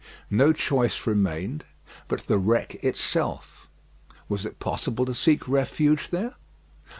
[0.31, 1.63] No choice remained
[2.07, 3.69] but the wreck itself.
[4.27, 6.37] Was it possible to seek refuge there?